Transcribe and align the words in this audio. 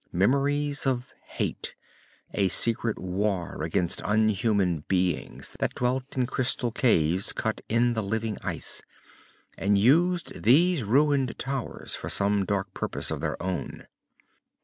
Memories 0.11 0.87
of 0.87 1.13
hate, 1.27 1.75
a 2.33 2.47
secret 2.47 2.97
war 2.97 3.61
against 3.61 4.01
unhuman 4.03 4.79
beings 4.87 5.55
that 5.59 5.75
dwelt 5.75 6.17
in 6.17 6.25
crystal 6.25 6.73
cities 6.75 7.31
cut 7.33 7.61
in 7.69 7.93
the 7.93 8.01
living 8.01 8.35
ice, 8.41 8.81
and 9.59 9.77
used 9.77 10.41
these 10.41 10.83
ruined 10.83 11.37
towers 11.37 11.95
for 11.95 12.09
some 12.09 12.45
dark 12.45 12.73
purpose 12.73 13.11
of 13.11 13.19
their 13.21 13.39
own. 13.43 13.85